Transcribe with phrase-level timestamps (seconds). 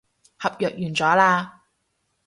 [0.39, 1.51] 合約完咗喇